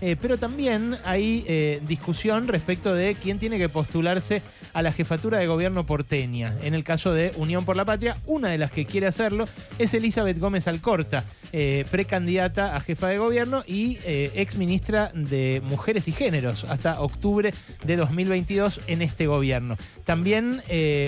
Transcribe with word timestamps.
Eh, 0.00 0.16
pero 0.20 0.38
también 0.38 0.96
hay 1.04 1.44
eh, 1.48 1.80
discusión 1.88 2.46
respecto 2.46 2.94
de 2.94 3.16
quién 3.16 3.40
tiene 3.40 3.58
que 3.58 3.68
postularse 3.68 4.42
a 4.72 4.80
la 4.80 4.92
jefatura 4.92 5.38
de 5.38 5.48
gobierno 5.48 5.84
porteña. 5.84 6.54
En 6.62 6.74
el 6.74 6.84
caso 6.84 7.12
de 7.12 7.32
Unión 7.36 7.64
por 7.64 7.76
la 7.76 7.84
Patria, 7.84 8.16
una 8.26 8.48
de 8.48 8.58
las 8.58 8.70
que 8.70 8.86
quiere 8.86 9.08
hacerlo 9.08 9.48
es 9.78 9.92
Elizabeth 9.92 10.38
Gómez 10.38 10.68
Alcorta, 10.68 11.24
eh, 11.52 11.84
precandidata 11.90 12.76
a 12.76 12.80
jefa 12.80 13.08
de 13.08 13.18
gobierno 13.18 13.64
y 13.66 13.98
ex 14.04 14.56
ministra 14.56 15.10
de 15.14 15.60
Mujeres 15.64 16.06
y 16.06 16.12
Géneros 16.12 16.64
hasta 16.64 17.00
octubre 17.00 17.52
de 17.84 17.96
2022 17.96 18.82
en 18.86 19.02
este 19.02 19.26
gobierno. 19.26 19.76
También 20.04 20.60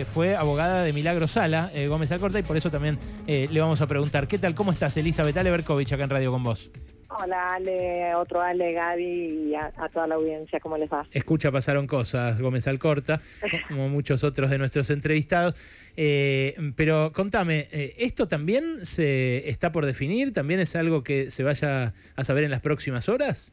fue 0.06 0.36
abogada 0.36 0.82
de 0.82 0.92
Milagro 0.92 1.28
Sala, 1.28 1.70
Gómez 1.88 2.10
Alcorta, 2.10 2.38
y 2.38 2.42
por 2.42 2.56
eso 2.56 2.70
también 2.70 2.98
le 3.26 3.60
vamos 3.60 3.80
a 3.80 3.86
preguntar, 3.86 4.26
¿qué 4.26 4.38
tal? 4.38 4.54
¿Cómo 4.54 4.72
estás, 4.72 4.96
Elizabeth 4.96 5.36
Ale 5.36 5.50
Berkovich, 5.50 5.92
acá 5.92 6.04
en 6.04 6.10
Radio 6.10 6.30
con 6.30 6.42
vos? 6.42 6.70
Hola 7.18 7.54
Ale, 7.54 8.14
otro 8.14 8.40
Ale, 8.40 8.72
Gaby 8.72 9.50
y 9.50 9.54
a, 9.54 9.70
toda 9.92 10.06
la 10.06 10.14
audiencia, 10.14 10.60
¿cómo 10.60 10.76
les 10.78 10.90
va? 10.90 11.06
Escucha, 11.12 11.50
pasaron 11.52 11.86
cosas, 11.86 12.40
Gómez 12.40 12.66
Alcorta, 12.66 13.20
como 13.68 13.88
muchos 13.88 14.24
otros 14.24 14.50
de 14.50 14.58
nuestros 14.58 14.90
entrevistados. 14.90 15.54
Eh, 15.96 16.54
pero 16.76 17.12
contame, 17.12 17.68
eh, 17.70 17.94
¿esto 17.98 18.28
también 18.28 18.84
se 18.84 19.48
está 19.48 19.72
por 19.72 19.84
definir? 19.84 20.32
¿También 20.32 20.60
es 20.60 20.74
algo 20.74 21.02
que 21.02 21.30
se 21.30 21.42
vaya 21.42 21.92
a 22.16 22.24
saber 22.24 22.44
en 22.44 22.50
las 22.50 22.60
próximas 22.60 23.08
horas? 23.08 23.52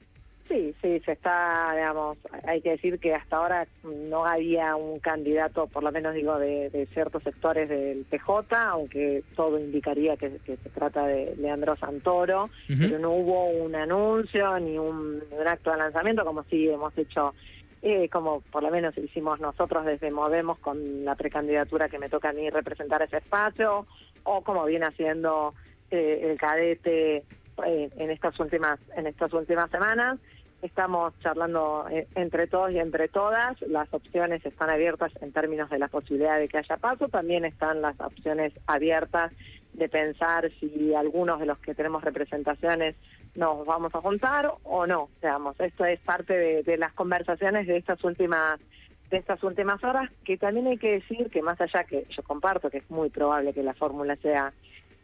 Sí, 0.50 0.74
sí, 0.82 1.00
se 1.06 1.12
está, 1.12 1.74
digamos, 1.76 2.18
hay 2.44 2.60
que 2.62 2.72
decir 2.72 2.98
que 2.98 3.14
hasta 3.14 3.38
ahora 3.38 3.68
no 3.84 4.26
había 4.26 4.76
un 4.76 5.00
candidato, 5.00 5.68
por 5.68 5.84
lo 5.84 5.92
menos 5.92 6.16
digo, 6.16 6.40
de, 6.40 6.88
ciertos 6.92 7.22
sectores 7.22 7.70
del 7.70 8.04
PJ, 8.06 8.60
aunque 8.60 9.24
todo 9.36 9.60
indicaría 9.60 10.18
que, 10.18 10.40
se 10.44 10.58
trata 10.74 11.06
de 11.06 11.36
Leandro 11.36 11.76
Santoro, 11.76 12.50
pero 12.68 12.98
no 12.98 13.12
hubo 13.12 13.46
un 13.46 13.76
anuncio 13.76 14.60
ni 14.60 14.76
un, 14.80 15.22
acto 15.46 15.70
de 15.70 15.78
lanzamiento 15.78 16.26
como 16.26 16.42
sí 16.46 16.68
hemos 16.68 16.98
hecho, 16.98 17.36
eh, 17.84 18.10
como 18.10 18.42
por 18.42 18.64
lo 18.64 18.72
menos 18.72 18.98
hicimos 18.98 19.40
nosotros 19.40 19.86
desde 19.86 20.10
Movemos 20.10 20.58
con 20.58 21.06
la 21.06 21.14
precandidatura 21.14 21.90
que 21.90 22.00
me 22.00 22.10
toca 22.10 22.30
a 22.30 22.34
mí 22.34 22.50
representar 22.50 23.04
ese 23.04 23.18
espacio, 23.18 23.86
o 24.24 24.42
como 24.42 24.66
viene 24.66 24.88
haciendo 24.88 25.54
eh, 25.92 26.30
el 26.32 26.40
cadete 26.40 27.18
eh, 27.18 27.90
en 27.98 28.10
estas 28.10 28.40
últimas 28.40 28.80
en 28.96 29.06
estas 29.06 29.32
últimas 29.32 29.70
semanas 29.70 30.18
Estamos 30.62 31.14
charlando 31.22 31.86
eh, 31.90 32.08
entre 32.16 32.48
todos 32.48 32.72
y 32.72 32.80
entre 32.80 33.08
todas. 33.08 33.62
Las 33.62 33.94
opciones 33.94 34.46
están 34.46 34.70
abiertas 34.70 35.12
en 35.22 35.32
términos 35.32 35.70
de 35.70 35.80
la 35.80 35.88
posibilidad 35.88 36.38
de 36.38 36.50
que 36.50 36.58
haya 36.58 36.76
paso. 36.76 37.08
También 37.08 37.46
están 37.46 37.82
las 37.82 38.00
opciones 38.02 38.54
abiertas 38.68 39.32
de 39.74 39.88
pensar 39.88 40.52
si 40.60 40.94
algunos 40.94 41.40
de 41.40 41.46
los 41.46 41.58
que 41.60 41.74
tenemos 41.74 42.04
representaciones 42.04 42.96
nos 43.36 43.66
vamos 43.66 43.94
a 43.96 44.02
juntar 44.02 44.52
o 44.64 44.86
no. 44.86 45.10
Digamos, 45.22 45.58
esto 45.60 45.86
es 45.86 46.00
parte 46.02 46.64
de, 46.64 46.78
las 46.78 46.94
conversaciones 46.94 47.68
de 47.68 47.78
estas 47.78 48.04
últimas 48.04 48.60
de 49.10 49.18
estas 49.18 49.42
últimas 49.44 49.84
horas, 49.84 50.08
que 50.24 50.38
también 50.38 50.68
hay 50.68 50.78
que 50.78 50.92
decir 50.92 51.32
que 51.32 51.42
más 51.42 51.60
allá 51.60 51.84
que 51.84 52.06
yo 52.16 52.22
comparto 52.22 52.70
que 52.70 52.78
es 52.78 52.92
muy 52.92 53.10
probable 53.10 53.54
que 53.54 53.64
la 53.64 53.74
fórmula 53.74 54.16
sea 54.18 54.54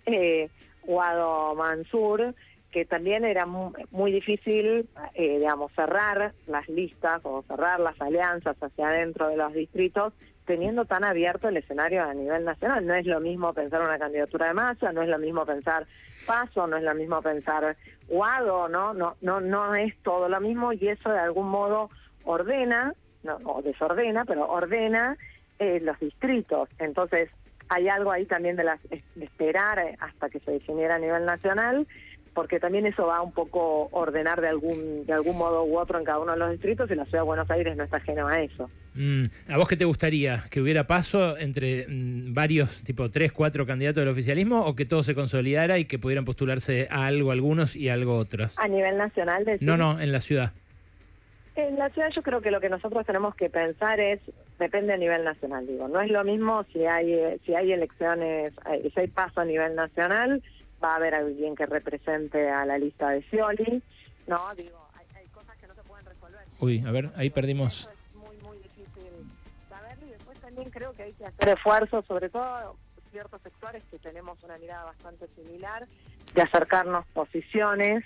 eh, 0.06 0.48
Guado 0.84 1.56
Mansur, 1.56 2.36
que 2.76 2.84
también 2.84 3.24
era 3.24 3.46
muy, 3.46 4.12
difícil, 4.12 4.90
eh, 5.14 5.38
digamos, 5.40 5.72
cerrar 5.72 6.34
las 6.46 6.68
listas 6.68 7.22
o 7.24 7.42
cerrar 7.44 7.80
las 7.80 8.02
alianzas 8.02 8.62
hacia 8.62 8.90
adentro 8.90 9.30
de 9.30 9.38
los 9.38 9.54
distritos 9.54 10.12
teniendo 10.44 10.84
tan 10.84 11.06
abierto 11.06 11.48
el 11.48 11.56
escenario 11.56 12.04
a 12.04 12.14
nivel 12.14 12.44
nacional. 12.44 12.86
No 12.86 12.94
es 12.94 13.06
lo 13.06 13.22
mismo 13.22 13.54
pensar 13.54 13.80
una 13.82 13.98
candidatura 13.98 14.50
de 14.50 14.56
masa, 14.56 14.92
no 14.92 15.04
es 15.04 15.08
lo 15.08 15.18
mismo 15.18 15.46
pensar 15.46 15.88
paso, 16.28 16.68
no 16.68 16.76
es 16.76 16.84
lo 16.84 16.94
mismo 16.96 17.22
pensar 17.22 17.78
guado, 18.10 18.68
¿no? 18.68 18.94
No, 18.94 19.16
no, 19.22 19.40
no 19.40 19.74
es 19.74 19.96
todo 20.04 20.28
lo 20.28 20.42
mismo 20.42 20.74
y 20.74 20.90
eso 20.90 21.10
de 21.10 21.20
algún 21.20 21.48
modo 21.48 21.90
ordena, 22.26 22.94
no, 23.24 23.38
o 23.46 23.62
desordena, 23.62 24.26
pero 24.26 24.52
ordena 24.52 25.16
eh, 25.60 25.80
los 25.80 25.98
distritos. 25.98 26.68
Entonces, 26.78 27.30
hay 27.70 27.88
algo 27.88 28.12
ahí 28.12 28.26
también 28.26 28.58
de, 28.58 28.66
las, 28.66 28.84
de 28.90 29.02
esperar 29.16 29.80
hasta 30.02 30.30
que 30.30 30.42
se 30.42 30.52
definiera 30.52 30.96
a 30.96 31.00
nivel 31.00 31.24
nacional 31.24 31.88
porque 32.36 32.60
también 32.60 32.86
eso 32.86 33.08
va 33.08 33.22
un 33.22 33.32
poco 33.32 33.88
ordenar 33.92 34.42
de 34.42 34.50
algún 34.50 35.06
de 35.06 35.14
algún 35.14 35.38
modo 35.38 35.64
u 35.64 35.80
otro 35.80 35.98
en 35.98 36.06
cada 36.06 36.20
uno 36.20 36.34
de 36.34 36.38
los 36.38 36.52
distritos 36.52 36.92
y 36.92 36.96
la 36.96 37.06
ciudad 37.06 37.22
de 37.22 37.26
Buenos 37.26 37.50
Aires 37.50 37.76
no 37.78 37.84
está 37.84 37.98
ajeno 37.98 38.28
a 38.28 38.42
eso. 38.42 38.70
Mm, 38.94 39.26
¿A 39.50 39.58
vos 39.58 39.68
qué 39.68 39.78
te 39.78 39.86
gustaría? 39.86 40.44
¿Que 40.52 40.62
hubiera 40.62 40.86
paso 40.86 41.38
entre 41.38 41.88
mm, 41.88 42.34
varios, 42.34 42.84
tipo 42.84 43.10
tres, 43.10 43.32
cuatro 43.32 43.66
candidatos 43.66 44.02
del 44.04 44.10
oficialismo 44.10 44.66
o 44.66 44.76
que 44.76 44.86
todo 44.86 45.02
se 45.02 45.16
consolidara 45.16 45.80
y 45.80 45.86
que 45.86 45.98
pudieran 45.98 46.26
postularse 46.26 46.88
a 46.92 47.06
algo 47.06 47.32
algunos 47.32 47.76
y 47.76 47.88
a 47.88 47.94
algo 47.94 48.16
otros? 48.16 48.60
¿A 48.60 48.68
nivel 48.68 48.98
nacional? 48.98 49.46
No, 49.62 49.78
no, 49.78 50.00
en 50.00 50.12
la 50.12 50.20
ciudad. 50.20 50.52
En 51.56 51.78
la 51.78 51.90
ciudad 51.90 52.10
yo 52.14 52.22
creo 52.22 52.42
que 52.42 52.52
lo 52.52 52.60
que 52.60 52.68
nosotros 52.68 53.06
tenemos 53.06 53.34
que 53.36 53.50
pensar 53.50 54.02
es, 54.02 54.20
depende 54.60 54.92
a 54.92 54.98
nivel 54.98 55.24
nacional, 55.24 55.66
digo, 55.66 55.88
no 55.88 56.02
es 56.02 56.12
lo 56.12 56.22
mismo 56.26 56.66
si 56.74 56.86
hay, 56.86 57.40
si 57.46 57.56
hay 57.56 57.72
elecciones, 57.72 58.54
eh, 58.70 58.92
si 58.94 59.00
hay 59.00 59.08
paso 59.08 59.40
a 59.40 59.46
nivel 59.46 59.74
nacional, 59.74 60.44
va 60.86 60.94
a 60.94 60.96
haber 60.98 61.16
alguien 61.16 61.56
que 61.56 61.66
represente 61.66 62.50
a 62.50 62.66
la 62.66 62.78
lista 62.78 63.10
de 63.10 63.24
Scioli, 63.24 63.82
¿no? 64.28 64.40
Digo, 64.56 64.88
hay, 64.94 65.26
cosas 65.28 65.58
que 65.58 65.68
no 65.68 65.74
se 65.74 65.82
pueden 65.82 66.06
resolver. 66.06 66.42
Uy, 66.60 66.84
a 66.86 66.92
ver, 66.92 67.10
ahí 67.16 67.30
perdimos. 67.30 67.90
es 67.92 68.16
muy, 68.16 68.38
muy 68.38 68.58
difícil 68.60 69.04
saberlo 69.68 70.06
y 70.06 70.10
después 70.12 70.40
también 70.40 70.70
creo 70.70 70.94
que 70.94 71.04
hay 71.04 71.14
que 71.14 71.26
hacer 71.26 71.50
esfuerzos, 71.50 72.06
sobre 72.06 72.30
todo 72.30 72.76
ciertos 73.12 73.42
sectores 73.42 73.84
que 73.90 73.98
tenemos 73.98 74.44
una 74.44 74.58
mirada 74.58 74.86
bastante 74.86 75.28
similar, 75.30 75.88
de 76.34 76.42
acercarnos 76.42 77.06
posiciones. 77.08 78.04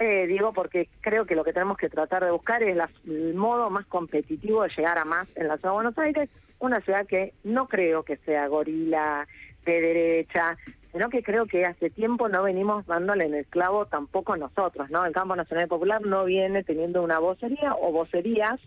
Eh, 0.00 0.26
digo 0.28 0.52
porque 0.52 0.88
creo 1.00 1.24
que 1.26 1.34
lo 1.34 1.42
que 1.42 1.52
tenemos 1.52 1.76
que 1.76 1.88
tratar 1.88 2.24
de 2.24 2.30
buscar 2.30 2.62
es 2.62 2.76
el 3.04 3.34
modo 3.34 3.68
más 3.68 3.84
competitivo 3.86 4.62
de 4.62 4.68
llegar 4.76 4.96
a 4.98 5.04
más 5.04 5.28
en 5.36 5.48
la 5.48 5.56
ciudad 5.56 5.70
de 5.70 5.74
Buenos 5.74 5.98
Aires, 5.98 6.30
una 6.60 6.80
ciudad 6.82 7.06
que 7.06 7.34
no 7.42 7.66
creo 7.66 8.04
que 8.04 8.16
sea 8.18 8.46
gorila 8.46 9.26
de 9.64 9.80
derecha, 9.80 10.56
sino 10.92 11.08
que 11.10 11.22
creo 11.22 11.46
que 11.46 11.64
hace 11.64 11.90
tiempo 11.90 12.28
no 12.28 12.42
venimos 12.42 12.86
dándole 12.86 13.26
en 13.26 13.34
el 13.34 13.46
clavo 13.46 13.86
tampoco 13.86 14.36
nosotros, 14.36 14.90
¿no? 14.90 15.04
El 15.04 15.12
Campo 15.12 15.36
Nacional 15.36 15.68
Popular 15.68 16.00
no 16.04 16.24
viene 16.24 16.64
teniendo 16.64 17.02
una 17.02 17.18
vocería 17.18 17.74
o 17.74 17.92
vocerías 17.92 18.60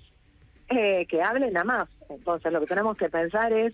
eh, 0.69 1.05
que 1.07 1.21
hablen 1.21 1.57
a 1.57 1.63
más. 1.63 1.89
Entonces 2.09 2.51
lo 2.51 2.59
que 2.59 2.67
tenemos 2.67 2.97
que 2.97 3.09
pensar 3.09 3.51
es 3.53 3.73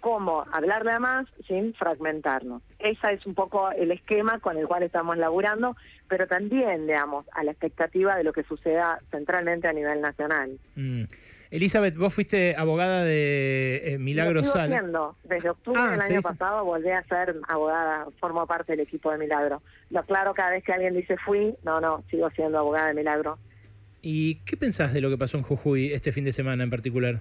cómo 0.00 0.44
hablarle 0.52 0.92
a 0.92 0.98
más 0.98 1.26
sin 1.46 1.74
fragmentarnos. 1.74 2.62
Ese 2.78 3.12
es 3.12 3.26
un 3.26 3.34
poco 3.34 3.70
el 3.70 3.90
esquema 3.90 4.38
con 4.40 4.56
el 4.56 4.66
cual 4.66 4.82
estamos 4.82 5.16
laburando, 5.18 5.76
pero 6.08 6.26
también, 6.26 6.86
digamos, 6.86 7.26
a 7.32 7.44
la 7.44 7.52
expectativa 7.52 8.16
de 8.16 8.24
lo 8.24 8.32
que 8.32 8.42
suceda 8.44 9.00
centralmente 9.10 9.68
a 9.68 9.72
nivel 9.72 10.00
nacional. 10.00 10.58
Mm. 10.74 11.04
Elizabeth, 11.50 11.96
vos 11.96 12.14
fuiste 12.14 12.54
abogada 12.56 13.02
de 13.02 13.94
eh, 13.94 13.98
Milagro 13.98 14.44
Sala. 14.44 14.82
Desde 15.24 15.50
octubre 15.50 15.80
ah, 15.82 15.90
del 15.90 16.00
año 16.00 16.22
pasado 16.22 16.64
volví 16.64 16.90
a 16.90 17.02
ser 17.04 17.36
abogada, 17.48 18.06
formo 18.20 18.46
parte 18.46 18.72
del 18.72 18.80
equipo 18.80 19.10
de 19.10 19.18
Milagro. 19.18 19.60
Lo 19.90 20.04
claro, 20.04 20.32
cada 20.32 20.52
vez 20.52 20.62
que 20.62 20.72
alguien 20.72 20.94
dice 20.94 21.16
fui, 21.16 21.54
no, 21.64 21.80
no, 21.80 22.04
sigo 22.08 22.30
siendo 22.30 22.58
abogada 22.58 22.88
de 22.88 22.94
Milagro. 22.94 23.38
¿Y 24.00 24.36
qué 24.46 24.56
pensás 24.56 24.92
de 24.92 25.00
lo 25.00 25.10
que 25.10 25.18
pasó 25.18 25.36
en 25.38 25.42
Jujuy 25.42 25.92
este 25.92 26.12
fin 26.12 26.24
de 26.24 26.32
semana 26.32 26.62
en 26.62 26.70
particular? 26.70 27.20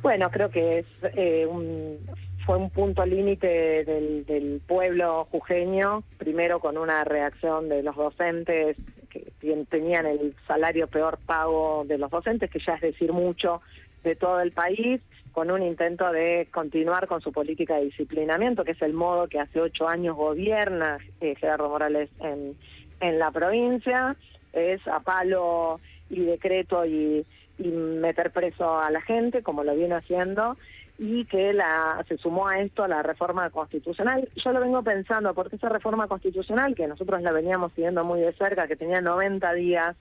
Bueno, 0.00 0.30
creo 0.30 0.50
que 0.50 0.78
es 0.78 0.86
eh, 1.16 1.44
un, 1.44 1.98
fue 2.46 2.56
un 2.56 2.70
punto 2.70 3.04
límite 3.04 3.84
del, 3.84 4.24
del 4.26 4.62
pueblo 4.64 5.26
jujeño, 5.32 6.04
primero 6.18 6.60
con 6.60 6.78
una 6.78 7.02
reacción 7.02 7.68
de 7.68 7.82
los 7.82 7.96
docentes 7.96 8.76
que 9.08 9.32
tenían 9.68 10.06
el 10.06 10.34
salario 10.46 10.86
peor 10.86 11.18
pago 11.24 11.84
de 11.86 11.98
los 11.98 12.10
docentes, 12.10 12.50
que 12.50 12.58
ya 12.58 12.74
es 12.74 12.80
decir 12.80 13.12
mucho 13.12 13.60
de 14.04 14.16
todo 14.16 14.40
el 14.40 14.52
país, 14.52 15.00
con 15.32 15.50
un 15.50 15.62
intento 15.62 16.10
de 16.10 16.48
continuar 16.50 17.06
con 17.06 17.20
su 17.20 17.32
política 17.32 17.76
de 17.76 17.84
disciplinamiento, 17.84 18.64
que 18.64 18.72
es 18.72 18.82
el 18.82 18.92
modo 18.92 19.28
que 19.28 19.38
hace 19.38 19.60
ocho 19.60 19.88
años 19.88 20.16
gobierna 20.16 20.98
eh, 21.20 21.34
Gerardo 21.36 21.68
Morales 21.68 22.10
en, 22.20 22.56
en 23.00 23.18
la 23.18 23.30
provincia, 23.30 24.16
es 24.52 24.86
a 24.88 25.00
palo 25.00 25.80
y 26.10 26.24
decreto 26.24 26.84
y, 26.86 27.24
y 27.58 27.68
meter 27.68 28.30
preso 28.30 28.78
a 28.78 28.90
la 28.90 29.00
gente, 29.00 29.42
como 29.42 29.64
lo 29.64 29.74
viene 29.74 29.94
haciendo, 29.94 30.56
y 30.98 31.24
que 31.26 31.52
la, 31.52 32.04
se 32.08 32.18
sumó 32.18 32.48
a 32.48 32.58
esto 32.58 32.86
la 32.88 33.02
reforma 33.02 33.48
constitucional. 33.50 34.28
Yo 34.34 34.52
lo 34.52 34.60
vengo 34.60 34.82
pensando, 34.82 35.32
porque 35.32 35.56
esa 35.56 35.68
reforma 35.68 36.08
constitucional, 36.08 36.74
que 36.74 36.88
nosotros 36.88 37.22
la 37.22 37.30
veníamos 37.30 37.72
siguiendo 37.72 38.04
muy 38.04 38.20
de 38.20 38.32
cerca, 38.32 38.66
que 38.66 38.74
tenía 38.74 39.00
90 39.00 39.52
días 39.54 39.96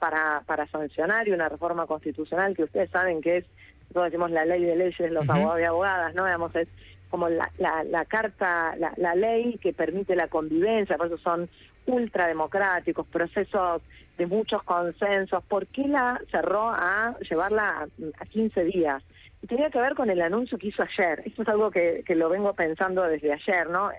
para, 0.00 0.42
para 0.44 0.66
sancionar, 0.66 1.28
y 1.28 1.32
una 1.32 1.48
reforma 1.48 1.86
constitucional 1.86 2.56
que 2.56 2.64
ustedes 2.64 2.90
saben 2.90 3.20
que 3.20 3.38
es, 3.38 3.44
nosotros 3.82 4.04
decimos 4.06 4.30
la 4.32 4.44
ley 4.44 4.64
de 4.64 4.74
leyes, 4.74 5.12
los 5.12 5.28
abogados 5.28 5.60
y 5.60 5.64
abogadas, 5.64 6.14
¿no? 6.14 6.24
Digamos, 6.24 6.56
es 6.56 6.68
como 7.08 7.28
la, 7.28 7.48
la, 7.58 7.84
la 7.84 8.04
carta, 8.04 8.74
la, 8.76 8.92
la 8.96 9.14
ley 9.14 9.58
que 9.62 9.72
permite 9.72 10.16
la 10.16 10.26
convivencia, 10.26 10.96
por 10.96 11.06
eso 11.06 11.18
son 11.18 11.48
ultrademocráticos, 11.86 13.06
procesos 13.06 13.82
de 14.18 14.26
muchos 14.26 14.62
consensos. 14.64 15.44
¿Por 15.44 15.66
qué 15.68 15.86
la 15.86 16.20
cerró 16.32 16.70
a 16.70 17.16
llevarla 17.30 17.68
a, 17.68 17.86
a 18.18 18.26
15 18.26 18.64
días? 18.64 19.02
Tenía 19.46 19.70
que 19.70 19.80
ver 19.80 19.94
con 19.94 20.10
el 20.10 20.20
anuncio 20.22 20.58
que 20.58 20.68
hizo 20.68 20.82
ayer. 20.82 21.22
Esto 21.24 21.42
es 21.42 21.48
algo 21.48 21.70
que, 21.70 22.02
que 22.06 22.14
lo 22.14 22.28
vengo 22.28 22.52
pensando 22.54 23.02
desde 23.02 23.32
ayer, 23.32 23.68
¿no? 23.68 23.90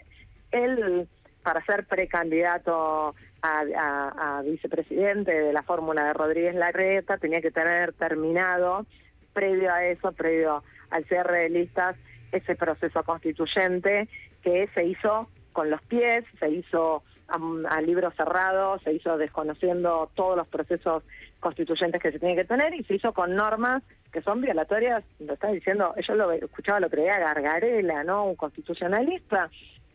Él, 0.52 1.08
para 1.42 1.64
ser 1.66 1.86
precandidato 1.86 3.14
a, 3.44 4.42
vicepresidente 4.46 5.34
de 5.34 5.54
la 5.54 5.64
fórmula 5.64 6.06
de 6.06 6.14
Rodríguez 6.14 6.56
Larreta, 6.56 7.18
tenía 7.18 7.42
que 7.42 7.52
tener 7.52 7.94
terminado, 7.94 8.86
previo 9.34 9.72
a 9.74 9.84
eso, 9.86 10.12
previo 10.12 10.64
al 10.90 11.06
cierre 11.06 11.44
de 11.44 11.50
listas, 11.50 11.96
ese 12.32 12.56
proceso 12.56 13.04
constituyente 13.04 14.08
que 14.42 14.70
se 14.74 14.86
hizo 14.86 15.28
con 15.52 15.70
los 15.70 15.82
pies, 15.84 16.24
se 16.40 16.50
hizo 16.50 17.04
a, 17.28 17.82
libro 17.82 18.12
cerrado, 18.12 18.80
se 18.80 18.94
hizo 18.94 19.18
desconociendo 19.18 20.10
todos 20.16 20.38
los 20.38 20.48
procesos 20.48 21.04
constituyentes 21.40 22.02
que 22.02 22.12
se 22.12 22.20
tienen 22.20 22.38
que 22.38 22.46
tener 22.46 22.74
y 22.74 22.84
se 22.84 22.96
hizo 22.96 23.14
con 23.14 23.36
normas 23.36 23.84
que 24.14 24.22
son 24.22 24.42
violatorias, 24.42 25.04
lo 25.20 25.34
está 25.34 25.48
diciendo, 25.48 25.96
yo 26.08 26.14
lo 26.14 26.32
escuchaba 26.32 26.80
lo 26.80 26.90
creía 26.90 27.18
Gargarela, 27.18 28.04
¿no? 28.04 28.26
Un 28.26 28.36
constitucionalista 28.36 29.50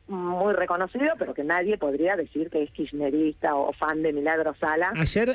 muy 0.09 0.55
reconocido, 0.55 1.15
pero 1.19 1.35
que 1.35 1.45
nadie 1.45 1.77
podría 1.77 2.17
decir 2.17 2.49
que 2.51 2.63
es 2.63 2.71
kirchnerista 2.71 3.55
o 3.55 3.73
fan 3.73 4.03
de 4.03 4.13
Milagro 4.13 4.55
Sala. 4.55 4.93
Ayer, 4.97 5.31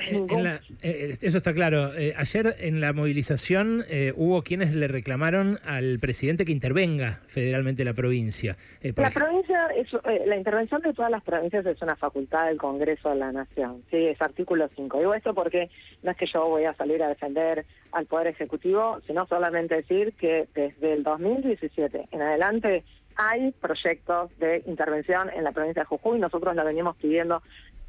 eh, 0.82 1.14
eso 1.22 1.38
está 1.38 1.54
claro, 1.54 1.94
eh, 1.96 2.14
ayer 2.18 2.56
en 2.60 2.82
la 2.82 2.92
movilización 2.92 3.84
eh, 3.90 4.14
hubo 4.16 4.42
quienes 4.42 4.74
le 4.74 4.88
reclamaron 4.88 5.58
al 5.66 6.00
presidente 6.00 6.46
que 6.46 6.52
intervenga 6.52 7.20
federalmente 7.28 7.86
la 7.86 7.94
provincia. 7.94 8.58
la 8.82 9.12
provincia, 9.12 9.68
es, 9.76 9.88
la 10.26 10.36
intervención 10.36 10.82
de 10.82 10.94
todas 10.94 11.12
las 11.12 11.24
provincias 11.24 11.66
es 11.66 11.82
una 11.82 11.96
facultad 11.96 12.48
del 12.48 12.58
Congreso 12.58 13.10
de 13.10 13.16
la 13.16 13.32
Nación, 13.32 13.84
sí, 13.92 13.98
es 13.98 14.22
artículo 14.22 14.70
5. 14.76 14.98
Digo 14.98 15.14
esto 15.14 15.34
porque 15.34 15.70
no 16.02 16.12
es 16.12 16.18
que 16.18 16.26
yo 16.26 16.48
voy 16.48 16.66
a 16.66 16.74
salir 16.74 17.02
a 17.04 17.10
defender 17.10 17.66
al 17.92 18.08
Poder 18.08 18.28
Ejecutivo, 18.28 19.00
sino 19.06 19.28
solamente 19.28 19.76
decir 19.76 20.14
que 20.14 20.48
desde 20.56 20.94
el 20.94 21.04
2017 21.04 22.08
en 22.12 22.22
adelante 22.22 22.84
hay 23.16 23.52
proyectos 23.52 24.38
de 24.40 24.64
intervención 24.66 25.30
en 25.30 25.44
la 25.44 25.52
provincia 25.52 25.84
de 25.84 25.88
Jujuy, 25.88 26.20
nosotros 26.20 26.56
la 26.56 26.64
venimos 26.64 26.96
pidiendo 26.98 27.42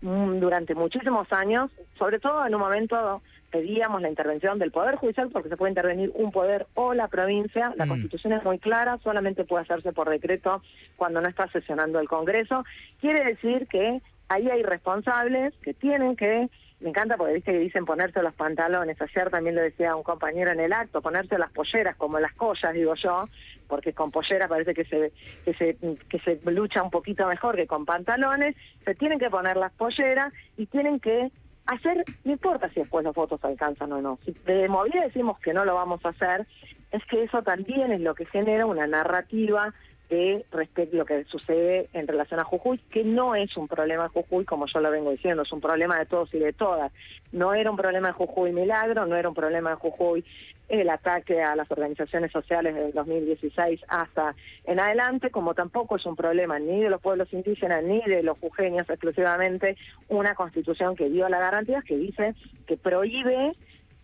mm, 0.02 0.38
durante 0.38 0.74
muchísimos 0.74 1.26
años, 1.32 1.70
sobre 1.98 2.18
todo 2.18 2.46
en 2.46 2.54
un 2.54 2.60
momento 2.60 3.22
pedíamos 3.54 4.02
la 4.02 4.08
intervención 4.08 4.58
del 4.58 4.72
Poder 4.72 4.96
Judicial 4.96 5.30
porque 5.30 5.48
se 5.48 5.56
puede 5.56 5.70
intervenir 5.70 6.10
un 6.14 6.32
poder 6.32 6.66
o 6.74 6.92
la 6.92 7.06
provincia. 7.06 7.72
La 7.76 7.86
mm. 7.86 7.88
Constitución 7.88 8.32
es 8.32 8.42
muy 8.42 8.58
clara, 8.58 8.98
solamente 9.04 9.44
puede 9.44 9.62
hacerse 9.62 9.92
por 9.92 10.10
decreto 10.10 10.60
cuando 10.96 11.20
no 11.20 11.28
está 11.28 11.46
sesionando 11.48 12.00
el 12.00 12.08
Congreso. 12.08 12.64
Quiere 13.00 13.24
decir 13.24 13.68
que 13.68 14.02
ahí 14.28 14.50
hay 14.50 14.64
responsables 14.64 15.54
que 15.62 15.72
tienen 15.72 16.16
que, 16.16 16.48
me 16.84 16.90
encanta 16.90 17.16
porque 17.16 17.32
viste 17.32 17.50
que 17.50 17.58
dicen 17.58 17.86
ponerse 17.86 18.22
los 18.22 18.34
pantalones, 18.34 19.00
ayer 19.00 19.30
también 19.30 19.56
lo 19.56 19.62
decía 19.62 19.96
un 19.96 20.02
compañero 20.02 20.50
en 20.50 20.60
el 20.60 20.70
acto, 20.70 21.00
ponerse 21.00 21.38
las 21.38 21.50
polleras 21.50 21.96
como 21.96 22.20
las 22.20 22.34
collas, 22.34 22.74
digo 22.74 22.94
yo, 22.94 23.24
porque 23.66 23.94
con 23.94 24.10
polleras 24.10 24.50
parece 24.50 24.74
que 24.74 24.84
se 24.84 26.40
lucha 26.44 26.82
un 26.82 26.90
poquito 26.90 27.26
mejor 27.26 27.56
que 27.56 27.66
con 27.66 27.86
pantalones, 27.86 28.54
se 28.84 28.94
tienen 28.94 29.18
que 29.18 29.30
poner 29.30 29.56
las 29.56 29.72
polleras 29.72 30.30
y 30.58 30.66
tienen 30.66 31.00
que 31.00 31.32
hacer, 31.64 32.04
no 32.24 32.32
importa 32.32 32.68
si 32.68 32.80
después 32.80 33.02
los 33.02 33.14
votos 33.14 33.42
alcanzan 33.46 33.90
o 33.90 34.02
no, 34.02 34.18
si 34.22 34.32
de 34.44 34.68
movida 34.68 35.04
decimos 35.04 35.38
que 35.38 35.54
no 35.54 35.64
lo 35.64 35.74
vamos 35.76 36.04
a 36.04 36.10
hacer, 36.10 36.46
es 36.92 37.02
que 37.06 37.22
eso 37.22 37.42
también 37.42 37.92
es 37.92 38.02
lo 38.02 38.14
que 38.14 38.26
genera 38.26 38.66
una 38.66 38.86
narrativa 38.86 39.72
de 40.14 40.88
lo 40.92 41.04
que 41.04 41.24
sucede 41.24 41.88
en 41.92 42.06
relación 42.06 42.40
a 42.40 42.44
Jujuy, 42.44 42.78
que 42.90 43.04
no 43.04 43.34
es 43.34 43.56
un 43.56 43.68
problema 43.68 44.04
de 44.04 44.08
Jujuy, 44.10 44.44
como 44.44 44.66
yo 44.66 44.80
lo 44.80 44.90
vengo 44.90 45.10
diciendo, 45.10 45.42
es 45.42 45.52
un 45.52 45.60
problema 45.60 45.98
de 45.98 46.06
todos 46.06 46.32
y 46.34 46.38
de 46.38 46.52
todas. 46.52 46.92
No 47.32 47.54
era 47.54 47.70
un 47.70 47.76
problema 47.76 48.08
de 48.08 48.14
Jujuy 48.14 48.52
Milagro, 48.52 49.06
no 49.06 49.16
era 49.16 49.28
un 49.28 49.34
problema 49.34 49.70
de 49.70 49.76
Jujuy 49.76 50.24
el 50.68 50.88
ataque 50.88 51.42
a 51.42 51.54
las 51.56 51.70
organizaciones 51.70 52.32
sociales 52.32 52.74
del 52.74 52.92
2016 52.92 53.80
hasta 53.88 54.34
en 54.64 54.80
adelante, 54.80 55.30
como 55.30 55.54
tampoco 55.54 55.96
es 55.96 56.06
un 56.06 56.16
problema 56.16 56.58
ni 56.58 56.82
de 56.82 56.88
los 56.90 57.02
pueblos 57.02 57.32
indígenas 57.32 57.84
ni 57.84 58.00
de 58.02 58.22
los 58.22 58.38
jujeños 58.38 58.88
exclusivamente, 58.88 59.76
una 60.08 60.34
constitución 60.34 60.96
que 60.96 61.10
dio 61.10 61.28
la 61.28 61.38
garantía, 61.38 61.82
que 61.82 61.96
dice 61.96 62.34
que 62.66 62.76
prohíbe 62.76 63.52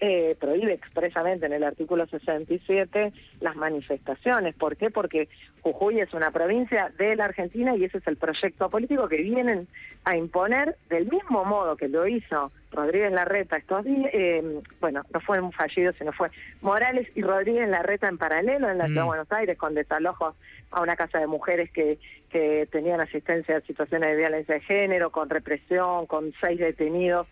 eh, 0.01 0.35
prohíbe 0.41 0.73
expresamente 0.73 1.45
en 1.45 1.53
el 1.53 1.63
artículo 1.63 2.07
67 2.07 3.13
las 3.41 3.55
manifestaciones. 3.57 4.55
¿Por 4.55 4.75
qué? 4.77 4.91
Porque 4.91 5.29
Jujuy 5.61 6.01
es 6.01 6.15
una 6.15 6.31
provincia 6.31 6.91
de 6.99 7.17
la 7.17 7.27
Argentina 7.27 7.77
y 7.77 7.85
ese 7.85 7.99
es 7.99 8.07
el 8.07 8.17
proyecto 8.17 8.71
político 8.71 9.09
que 9.09 9.19
vienen 9.19 9.67
a 10.05 10.17
imponer 10.17 10.77
del 10.89 11.07
mismo 11.07 11.45
modo 11.45 11.77
que 11.77 11.89
lo 11.89 12.07
hizo 12.07 12.51
Rodríguez 12.73 13.13
Larreta 13.13 13.57
estos 13.57 13.85
días, 13.85 14.11
eh, 14.15 14.61
bueno, 14.81 15.03
no 15.13 15.21
fue 15.21 15.41
un 15.41 15.53
fallido, 15.53 15.93
sino 15.93 16.13
fue 16.13 16.31
Morales 16.63 17.09
y 17.15 17.23
Rodríguez 17.23 17.69
Larreta 17.69 18.09
en 18.09 18.17
paralelo 18.17 18.71
en 18.71 18.79
la 18.79 18.87
ciudad 18.87 19.03
de 19.03 19.05
mm. 19.05 19.09
Buenos 19.09 19.33
Aires 19.33 19.59
con 19.59 19.75
desalojos 19.75 20.35
a 20.71 20.81
una 20.81 20.97
casa 20.97 21.19
de 21.19 21.27
mujeres 21.27 21.71
que, 21.73 21.99
que 22.31 22.67
tenían 22.71 23.01
asistencia 23.01 23.59
a 23.59 23.61
situaciones 23.61 24.09
de 24.09 24.17
violencia 24.17 24.55
de 24.55 24.61
género, 24.61 25.11
con 25.11 25.29
represión, 25.29 26.07
con 26.07 26.33
seis 26.41 26.59
detenidos. 26.59 27.27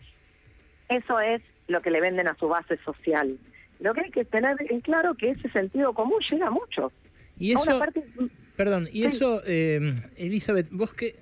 Eso 0.88 1.20
es 1.20 1.40
lo 1.68 1.80
que 1.80 1.90
le 1.90 2.00
venden 2.00 2.26
a 2.28 2.36
su 2.36 2.48
base 2.48 2.76
social. 2.84 3.38
Lo 3.80 3.94
que 3.94 4.00
hay 4.00 4.10
que 4.10 4.24
tener 4.24 4.56
en 4.70 4.80
claro 4.80 5.14
que 5.14 5.30
ese 5.30 5.48
sentido 5.50 5.92
común 5.92 6.18
llega 6.30 6.50
mucho. 6.50 6.90
Y 7.38 7.52
eso, 7.52 7.80
perdón, 8.56 8.88
y 8.92 9.04
eso, 9.04 9.40
eh, 9.46 9.94
Elizabeth, 10.16 10.66
vos 10.72 10.92
qué, 10.92 11.14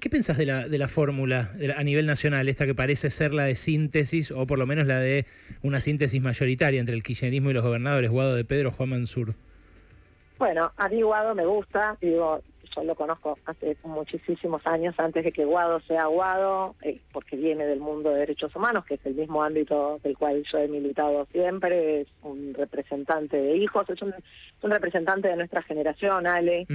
qué 0.00 0.10
pensás 0.10 0.36
de 0.36 0.46
la, 0.46 0.66
de 0.66 0.78
la 0.78 0.88
fórmula 0.88 1.50
a 1.76 1.84
nivel 1.84 2.06
nacional, 2.06 2.48
esta 2.48 2.66
que 2.66 2.74
parece 2.74 3.08
ser 3.08 3.32
la 3.32 3.44
de 3.44 3.54
síntesis, 3.54 4.32
o 4.32 4.46
por 4.46 4.58
lo 4.58 4.66
menos 4.66 4.88
la 4.88 4.98
de 4.98 5.26
una 5.62 5.80
síntesis 5.80 6.20
mayoritaria 6.20 6.80
entre 6.80 6.96
el 6.96 7.04
kirchnerismo 7.04 7.50
y 7.50 7.52
los 7.52 7.62
gobernadores, 7.62 8.10
Guado 8.10 8.34
de 8.34 8.44
Pedro, 8.44 8.72
Juan 8.72 8.88
Mansur? 8.88 9.34
Bueno, 10.38 10.72
a 10.76 10.88
mí 10.88 11.02
Guado 11.02 11.34
me 11.36 11.46
gusta, 11.46 11.96
digo, 12.00 12.42
yo 12.74 12.84
lo 12.84 12.94
conozco 12.94 13.38
hace 13.46 13.76
muchísimos 13.84 14.66
años 14.66 14.94
antes 14.98 15.24
de 15.24 15.32
que 15.32 15.44
Guado 15.44 15.80
sea 15.80 16.06
Guado, 16.06 16.74
eh, 16.82 17.00
porque 17.12 17.36
viene 17.36 17.66
del 17.66 17.80
mundo 17.80 18.10
de 18.10 18.20
derechos 18.20 18.54
humanos, 18.54 18.84
que 18.84 18.94
es 18.94 19.06
el 19.06 19.14
mismo 19.14 19.42
ámbito 19.42 19.98
del 20.02 20.16
cual 20.16 20.42
yo 20.50 20.58
he 20.58 20.68
militado 20.68 21.26
siempre, 21.32 22.02
es 22.02 22.08
un 22.22 22.54
representante 22.54 23.36
de 23.36 23.56
hijos, 23.56 23.88
es 23.90 24.00
un, 24.02 24.14
representante 24.62 25.28
de 25.28 25.36
nuestra 25.36 25.62
generación, 25.62 26.26
Ale. 26.26 26.66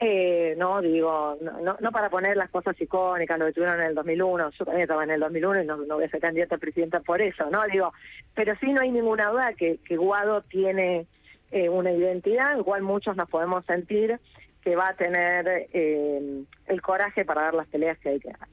eh, 0.00 0.54
no, 0.56 0.80
digo, 0.80 1.36
no, 1.40 1.76
no, 1.80 1.92
para 1.92 2.08
poner 2.08 2.36
las 2.36 2.50
cosas 2.50 2.80
icónicas, 2.80 3.38
lo 3.38 3.46
que 3.46 3.52
tuvieron 3.52 3.80
en 3.80 3.88
el 3.88 3.94
2001, 3.94 4.50
yo 4.50 4.64
también 4.64 4.82
estaba 4.82 5.04
en 5.04 5.10
el 5.10 5.20
2001 5.20 5.62
y 5.62 5.66
no, 5.66 5.76
no 5.76 5.96
voy 5.96 6.04
a 6.04 6.10
ser 6.10 6.20
candidata 6.20 6.54
a 6.54 6.58
presidenta 6.58 7.00
por 7.00 7.20
eso, 7.20 7.50
¿no? 7.50 7.62
Digo, 7.72 7.92
pero 8.34 8.54
sí 8.60 8.72
no 8.72 8.80
hay 8.80 8.92
ninguna 8.92 9.30
duda 9.30 9.54
que, 9.54 9.78
que 9.78 9.96
Guado 9.96 10.42
tiene 10.42 11.06
eh, 11.50 11.68
una 11.68 11.90
identidad, 11.90 12.58
igual 12.58 12.82
muchos 12.82 13.16
nos 13.16 13.28
podemos 13.28 13.64
sentir 13.64 14.20
que 14.68 14.76
va 14.76 14.88
a 14.88 14.94
tener 14.94 15.66
eh, 15.72 16.44
el 16.66 16.82
coraje 16.82 17.24
para 17.24 17.44
dar 17.44 17.54
las 17.54 17.66
peleas 17.68 17.96
que 18.00 18.10
hay 18.10 18.20
que 18.20 18.28
dar. 18.28 18.46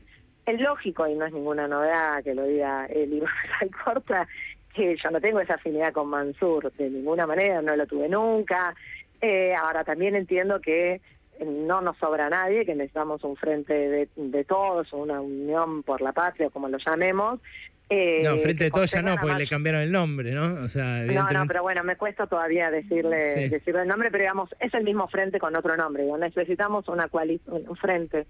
Es 0.45 0.61
lógico, 0.61 1.05
y 1.07 1.13
no 1.13 1.25
es 1.25 1.33
ninguna 1.33 1.67
novedad 1.67 2.23
que 2.23 2.33
lo 2.33 2.43
diga 2.43 2.85
el 2.85 3.11
Iván 3.11 3.33
Corta, 3.83 4.25
que 4.73 4.95
yo 4.95 5.11
no 5.11 5.19
tengo 5.19 5.41
esa 5.41 5.55
afinidad 5.55 5.91
con 5.91 6.07
Mansur 6.07 6.71
de 6.71 6.89
ninguna 6.89 7.27
manera, 7.27 7.61
no 7.61 7.75
lo 7.75 7.85
tuve 7.85 8.07
nunca. 8.07 8.73
Eh, 9.19 9.53
ahora 9.55 9.83
también 9.83 10.15
entiendo 10.15 10.61
que 10.61 11.01
no 11.43 11.81
nos 11.81 11.97
sobra 11.97 12.29
nadie, 12.29 12.65
que 12.65 12.75
necesitamos 12.75 13.23
un 13.23 13.35
frente 13.35 13.73
de, 13.73 14.09
de 14.15 14.43
todos, 14.43 14.93
una 14.93 15.21
unión 15.21 15.83
por 15.83 16.01
la 16.01 16.13
patria, 16.13 16.49
como 16.49 16.69
lo 16.69 16.77
llamemos, 16.77 17.39
eh, 17.87 18.21
no, 18.23 18.37
frente 18.37 18.63
de 18.63 18.71
todo 18.71 18.85
ya 18.85 19.01
no, 19.03 19.15
porque 19.15 19.35
le 19.35 19.47
cambiaron 19.47 19.81
el 19.81 19.91
nombre, 19.91 20.31
¿no? 20.31 20.63
O 20.63 20.67
sea, 20.67 21.03
No, 21.03 21.29
no, 21.29 21.45
pero 21.47 21.61
bueno, 21.61 21.83
me 21.83 21.95
cuesta 21.95 22.25
todavía 22.25 22.71
decirle, 22.71 23.49
decirle 23.49 23.83
el 23.83 23.87
nombre, 23.87 24.09
pero 24.09 24.23
digamos, 24.23 24.49
es 24.59 24.73
el 24.73 24.83
mismo 24.83 25.07
frente 25.07 25.39
con 25.39 25.55
otro 25.55 25.77
nombre. 25.77 26.03
Necesitamos 26.17 26.87
una 26.87 27.09
un 27.45 27.75
frente 27.77 28.25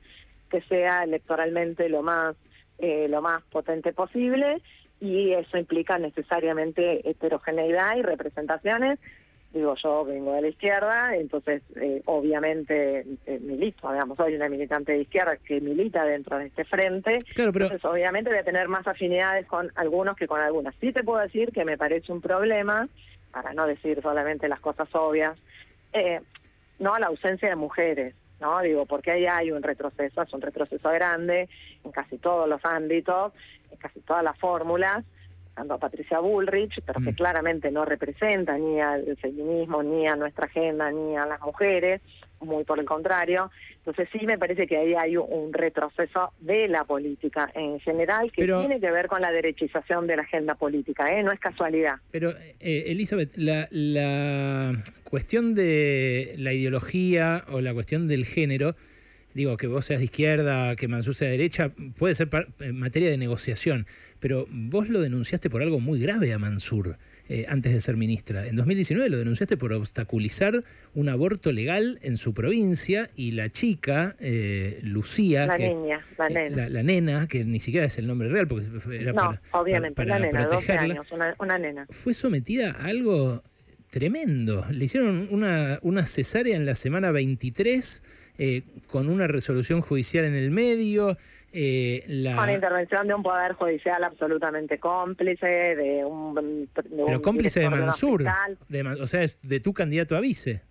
que 0.50 0.62
sea 0.64 1.04
electoralmente 1.04 1.88
lo 1.88 2.02
más, 2.02 2.36
eh, 2.80 3.08
lo 3.10 3.22
más 3.22 3.44
potente 3.44 3.94
posible 3.94 4.62
y 5.00 5.32
eso 5.32 5.58
implica 5.58 5.98
necesariamente 5.98 7.10
heterogeneidad 7.10 7.96
y 7.96 8.02
representaciones 8.02 9.00
digo, 9.56 9.74
yo 9.82 10.04
vengo 10.04 10.34
de 10.34 10.42
la 10.42 10.48
izquierda, 10.50 11.16
entonces 11.16 11.62
eh, 11.78 12.02
obviamente 12.06 13.06
eh, 13.26 13.40
milito, 13.40 13.92
digamos, 13.92 14.18
soy 14.18 14.36
una 14.36 14.50
militante 14.50 14.92
de 14.92 15.02
izquierda 15.02 15.38
que 15.38 15.62
milita 15.62 16.04
dentro 16.04 16.38
de 16.38 16.48
este 16.48 16.66
frente, 16.66 17.18
claro, 17.34 17.54
pero... 17.54 17.66
entonces 17.66 17.86
obviamente 17.86 18.30
voy 18.30 18.40
a 18.40 18.44
tener 18.44 18.68
más 18.68 18.86
afinidades 18.86 19.48
con 19.48 19.72
algunos 19.76 20.18
que 20.18 20.28
con 20.28 20.42
algunas. 20.42 20.76
Sí 20.82 20.92
te 20.92 21.04
puedo 21.04 21.22
decir 21.22 21.52
que 21.54 21.64
me 21.64 21.78
parece 21.78 22.12
un 22.12 22.20
problema, 22.20 22.90
para 23.32 23.54
no 23.54 23.66
decir 23.66 24.02
solamente 24.02 24.50
las 24.50 24.60
cosas 24.60 24.90
obvias, 24.94 25.38
eh, 25.94 26.20
no 26.80 26.98
la 26.98 27.08
ausencia 27.08 27.48
de 27.48 27.56
mujeres, 27.56 28.14
¿no? 28.42 28.60
Digo, 28.62 28.86
porque 28.86 29.12
ahí 29.12 29.26
hay 29.26 29.52
un 29.52 29.64
retroceso, 29.64 30.22
es 30.22 30.34
un 30.34 30.42
retroceso 30.42 30.90
grande 30.90 31.48
en 31.86 31.92
casi 31.92 32.18
todos 32.18 32.50
los 32.50 32.64
ámbitos, 32.66 33.32
en 33.72 33.78
casi 33.78 34.02
todas 34.02 34.24
las 34.24 34.38
fórmulas, 34.38 35.06
a 35.56 35.78
Patricia 35.78 36.20
Bullrich, 36.20 36.82
pero 36.86 37.00
que 37.00 37.12
mm. 37.12 37.16
claramente 37.16 37.72
no 37.72 37.86
representa 37.86 38.58
ni 38.58 38.80
al 38.80 39.18
feminismo, 39.18 39.84
ni 39.84 40.08
a 40.08 40.16
nuestra 40.16 40.46
agenda, 40.46 40.92
ni 40.92 41.16
a 41.16 41.26
las 41.26 41.42
mujeres, 41.42 42.02
muy 42.42 42.64
por 42.64 42.80
el 42.80 42.86
contrario. 42.86 43.50
Entonces 43.78 44.10
sí 44.12 44.26
me 44.26 44.38
parece 44.38 44.66
que 44.68 44.78
ahí 44.78 44.94
hay 44.96 45.16
un 45.16 45.54
retroceso 45.54 46.34
de 46.40 46.68
la 46.68 46.84
política 46.86 47.52
en 47.54 47.80
general 47.80 48.32
que 48.32 48.46
tiene 48.46 48.80
que 48.80 48.92
ver 48.92 49.08
con 49.08 49.22
la 49.22 49.32
derechización 49.32 50.08
de 50.08 50.18
la 50.18 50.24
agenda 50.24 50.56
política, 50.56 51.08
¿eh? 51.16 51.24
no 51.24 51.32
es 51.32 51.40
casualidad. 51.40 51.96
Pero, 52.12 52.32
eh, 52.60 52.86
Elizabeth, 52.88 53.38
la, 53.38 53.68
la 53.72 54.74
cuestión 55.04 55.54
de 55.54 56.34
la 56.38 56.52
ideología 56.54 57.44
o 57.50 57.62
la 57.62 57.74
cuestión 57.74 58.08
del 58.08 58.26
género 58.26 58.76
digo, 59.36 59.58
que 59.58 59.68
vos 59.68 59.86
seas 59.86 60.00
de 60.00 60.06
izquierda, 60.06 60.76
que 60.76 60.88
Mansur 60.88 61.14
sea 61.14 61.28
de 61.28 61.38
derecha, 61.38 61.72
puede 61.98 62.16
ser 62.16 62.30
en 62.62 62.80
materia 62.80 63.10
de 63.10 63.18
negociación, 63.18 63.86
pero 64.20 64.48
vos 64.50 64.90
lo 64.90 65.02
denunciaste 65.02 65.52
por 65.52 65.62
algo 65.62 65.80
muy 65.80 66.00
grave 66.00 66.34
a 66.34 66.40
Mansur. 66.40 66.98
Eh, 67.28 67.48
antes 67.50 67.74
de 67.74 67.82
ser 67.82 67.98
ministra. 67.98 68.46
En 68.46 68.56
2019 68.56 69.10
lo 69.10 69.18
denunciaste 69.18 69.58
por 69.58 69.74
obstaculizar 69.74 70.64
un 70.94 71.10
aborto 71.10 71.52
legal 71.52 71.98
en 72.04 72.18
su 72.18 72.36
provincia 72.36 73.10
y 73.16 73.32
la 73.32 73.50
chica, 73.50 74.16
eh, 74.20 74.80
Lucía, 74.84 75.48
la 75.48 75.58
niña, 75.58 76.06
la 76.20 76.28
eh, 76.28 76.34
nena. 76.34 76.70
La, 76.70 76.84
nena, 76.84 77.28
que 77.28 77.44
ni 77.44 77.60
siquiera 77.60 77.88
es 77.88 77.98
el 77.98 78.06
nombre 78.06 78.30
real 78.30 78.46
porque 78.46 78.68
era 78.94 79.12
no, 79.12 79.22
para, 79.22 79.42
obviamente, 79.54 80.06
la 80.06 80.20
nena, 80.20 80.48
protegerla, 80.48 81.04
una, 81.40 81.58
nena. 81.58 81.88
Fue 81.90 82.14
sometida 82.14 82.74
a 82.74 82.86
algo 82.86 83.42
tremendo. 83.96 84.66
Le 84.72 84.84
hicieron 84.84 85.30
una, 85.32 85.80
una 85.82 86.06
cesárea 86.06 86.58
en 86.58 86.66
la 86.66 86.76
semana 86.76 87.12
23 87.12 88.04
con 88.88 89.08
una 89.08 89.26
resolución 89.26 89.80
judicial 89.80 90.26
en 90.26 90.36
el 90.36 90.52
medio. 90.52 91.16
Eh, 91.54 92.04
la... 92.08 92.36
Con 92.36 92.50
intervención 92.50 93.08
de 93.08 93.14
un 93.14 93.24
poder 93.24 93.54
judicial 93.54 94.04
absolutamente 94.04 94.80
cómplice, 94.80 95.48
de 95.48 96.04
un... 96.04 96.70
Pero 96.74 97.22
cómplice 97.22 97.62
de 97.62 97.70
Mansur, 97.70 98.26
o 99.00 99.08
sea, 99.08 99.24
es 99.24 99.42
de 99.44 99.62
tu 99.62 99.74
candidato 99.74 100.18
a 100.18 100.20
vice. 100.20 100.62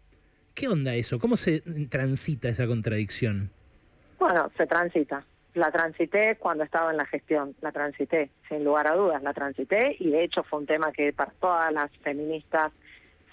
¿Qué 0.53 0.69
onda 0.69 0.95
eso? 0.95 1.19
¿Cómo 1.19 1.39
se 1.39 1.63
transita 1.89 2.51
esa 2.51 2.67
contradicción? 2.67 3.51
Bueno, 4.19 4.51
se 4.55 4.67
transita. 4.67 5.25
La 5.55 5.71
transité 5.71 6.37
cuando 6.37 6.63
estaba 6.63 6.91
en 6.91 6.99
la 6.99 7.07
gestión, 7.07 7.57
la 7.63 7.73
transité, 7.73 8.29
sin 8.51 8.65
lugar 8.65 8.87
a 8.93 8.97
dudas, 8.97 9.23
la 9.23 9.33
transité 9.33 9.97
y 9.99 10.11
de 10.11 10.25
hecho 10.25 10.43
fue 10.43 10.59
un 10.59 10.67
tema 10.67 10.93
que 10.93 11.15
para 11.15 11.33
todas 11.41 11.73
las 11.73 11.91
feministas 12.03 12.71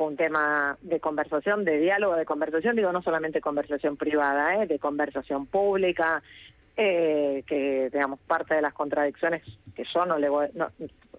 un 0.05 0.17
tema 0.17 0.77
de 0.81 1.00
conversación, 1.00 1.65
de 1.65 1.79
diálogo, 1.79 2.15
de 2.15 2.25
conversación, 2.25 2.75
digo 2.75 2.91
no 2.91 3.01
solamente 3.01 3.41
conversación 3.41 3.98
privada, 3.98 4.55
¿eh? 4.55 4.67
de 4.67 4.79
conversación 4.79 5.46
pública, 5.46 6.22
eh, 6.77 7.43
que 7.48 7.89
digamos 7.91 8.20
parte 8.20 8.55
de 8.55 8.62
las 8.62 8.74
contradicciones 8.74 9.43
que 9.75 9.84
yo 9.93 10.05
no 10.05 10.17
le 10.17 10.29
voy, 10.29 10.48
no, 10.53 10.70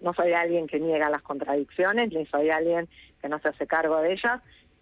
no 0.01 0.13
soy 0.13 0.33
alguien 0.33 0.67
que 0.67 0.79
niega 0.79 1.09
las 1.09 1.21
contradicciones 1.21 2.11
ni 2.11 2.25
soy 2.25 2.49
alguien 2.49 2.89
que 3.21 3.29
no 3.29 3.39
se 3.39 3.49
hace 3.49 3.67
cargo 3.67 4.01
de 4.01 4.13
ellas 4.13 4.41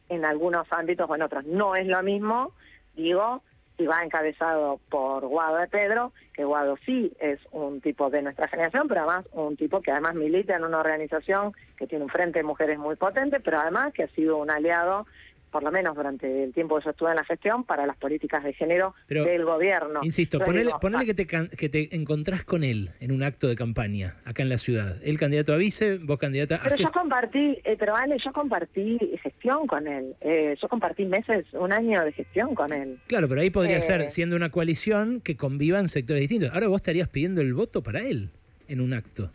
en 0.09 0.25
algunos 0.25 0.65
ámbitos 0.71 1.09
o 1.09 1.15
en 1.15 1.21
otros 1.21 1.45
no 1.45 1.75
es 1.75 1.87
lo 1.87 2.01
mismo 2.03 2.53
digo 2.95 3.43
y 3.81 3.87
va 3.87 4.03
encabezado 4.03 4.79
por 4.89 5.25
Guado 5.25 5.57
de 5.57 5.67
Pedro, 5.67 6.13
que 6.33 6.43
Guado 6.43 6.77
sí 6.85 7.11
es 7.19 7.39
un 7.51 7.81
tipo 7.81 8.09
de 8.09 8.21
nuestra 8.21 8.47
generación, 8.47 8.87
pero 8.87 9.01
además 9.01 9.25
un 9.33 9.57
tipo 9.57 9.81
que 9.81 9.91
además 9.91 10.15
milita 10.15 10.55
en 10.55 10.63
una 10.63 10.79
organización 10.79 11.53
que 11.77 11.87
tiene 11.87 12.05
un 12.05 12.09
frente 12.09 12.39
de 12.39 12.43
mujeres 12.43 12.77
muy 12.77 12.95
potente, 12.95 13.39
pero 13.39 13.59
además 13.59 13.93
que 13.93 14.03
ha 14.03 14.07
sido 14.09 14.37
un 14.37 14.51
aliado 14.51 15.07
por 15.51 15.63
lo 15.63 15.71
menos 15.71 15.95
durante 15.95 16.43
el 16.43 16.53
tiempo 16.53 16.77
que 16.77 16.85
yo 16.85 16.91
estuve 16.91 17.09
en 17.09 17.17
la 17.17 17.25
gestión, 17.25 17.63
para 17.65 17.85
las 17.85 17.97
políticas 17.97 18.43
de 18.43 18.53
género 18.53 18.95
del 19.07 19.43
gobierno. 19.43 19.99
Insisto, 20.03 20.39
ponele, 20.39 20.71
ponele 20.79 21.05
que, 21.05 21.13
te, 21.13 21.27
que 21.27 21.69
te 21.69 21.95
encontrás 21.95 22.43
con 22.43 22.63
él 22.63 22.91
en 22.99 23.11
un 23.11 23.21
acto 23.21 23.47
de 23.47 23.55
campaña 23.55 24.15
acá 24.25 24.41
en 24.43 24.49
la 24.49 24.57
ciudad. 24.57 24.95
Él 25.03 25.17
candidato 25.17 25.53
a 25.53 25.57
vice, 25.57 25.97
vos 25.97 26.17
candidata 26.17 26.55
a... 26.55 26.63
Pero 26.63 26.77
yo 26.77 26.91
compartí, 26.91 27.59
eh, 27.63 27.75
pero 27.77 27.95
Ale, 27.95 28.17
yo 28.23 28.31
compartí 28.31 28.97
gestión 29.21 29.67
con 29.67 29.87
él. 29.87 30.15
Eh, 30.21 30.55
yo 30.61 30.67
compartí 30.69 31.05
meses, 31.05 31.45
un 31.53 31.73
año 31.73 32.03
de 32.03 32.13
gestión 32.13 32.55
con 32.55 32.71
él. 32.71 32.99
Claro, 33.07 33.27
pero 33.27 33.41
ahí 33.41 33.49
podría 33.49 33.77
eh, 33.77 33.81
ser, 33.81 34.09
siendo 34.09 34.35
una 34.35 34.49
coalición, 34.49 35.19
que 35.21 35.35
convivan 35.35 35.89
sectores 35.89 36.21
distintos. 36.21 36.51
Ahora 36.53 36.67
vos 36.69 36.77
estarías 36.77 37.09
pidiendo 37.09 37.41
el 37.41 37.53
voto 37.53 37.83
para 37.83 37.99
él 37.99 38.29
en 38.67 38.79
un 38.79 38.93
acto. 38.93 39.29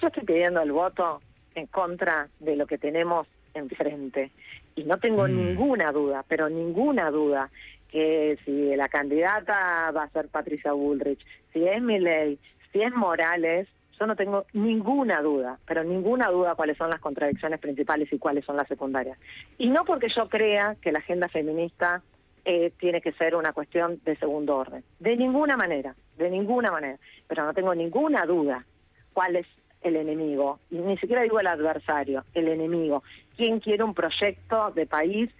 Yo 0.00 0.08
estoy 0.08 0.24
pidiendo 0.24 0.60
el 0.60 0.72
voto 0.72 1.20
en 1.54 1.66
contra 1.66 2.28
de 2.40 2.56
lo 2.56 2.66
que 2.66 2.78
tenemos 2.78 3.28
enfrente 3.54 4.30
y 4.74 4.84
no 4.84 4.98
tengo 4.98 5.26
mm. 5.26 5.36
ninguna 5.36 5.92
duda, 5.92 6.24
pero 6.28 6.48
ninguna 6.48 7.10
duda, 7.10 7.50
que 7.88 8.38
si 8.44 8.74
la 8.74 8.88
candidata 8.88 9.90
va 9.90 10.04
a 10.04 10.10
ser 10.10 10.28
Patricia 10.28 10.72
Bullrich, 10.72 11.20
si 11.52 11.66
es 11.66 11.82
Milley, 11.82 12.38
si 12.72 12.80
es 12.82 12.92
Morales, 12.92 13.68
yo 14.00 14.06
no 14.06 14.16
tengo 14.16 14.46
ninguna 14.52 15.20
duda, 15.20 15.58
pero 15.66 15.84
ninguna 15.84 16.28
duda 16.28 16.54
cuáles 16.54 16.76
son 16.76 16.90
las 16.90 17.00
contradicciones 17.00 17.60
principales 17.60 18.12
y 18.12 18.18
cuáles 18.18 18.44
son 18.44 18.56
las 18.56 18.66
secundarias. 18.66 19.18
Y 19.58 19.68
no 19.68 19.84
porque 19.84 20.08
yo 20.08 20.28
crea 20.28 20.76
que 20.80 20.90
la 20.90 21.00
agenda 21.00 21.28
feminista 21.28 22.02
eh, 22.44 22.72
tiene 22.80 23.00
que 23.00 23.12
ser 23.12 23.36
una 23.36 23.52
cuestión 23.52 24.00
de 24.04 24.16
segundo 24.16 24.56
orden, 24.56 24.82
de 24.98 25.16
ninguna 25.16 25.56
manera, 25.56 25.94
de 26.16 26.30
ninguna 26.30 26.72
manera, 26.72 26.98
pero 27.28 27.44
no 27.44 27.54
tengo 27.54 27.74
ninguna 27.74 28.24
duda 28.24 28.64
cuál 29.12 29.36
es 29.36 29.46
el 29.82 29.96
enemigo, 29.96 30.58
y 30.70 30.76
ni 30.76 30.96
siquiera 30.96 31.22
digo 31.22 31.40
el 31.40 31.46
adversario, 31.46 32.24
el 32.34 32.48
enemigo. 32.48 33.02
¿Quién 33.36 33.60
quiere 33.60 33.84
un 33.84 33.94
proyecto 33.94 34.70
de 34.72 34.86
país 34.86 35.30